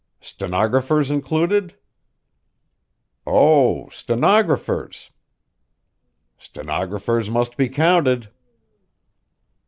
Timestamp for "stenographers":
0.19-1.11, 3.89-5.11, 6.39-7.29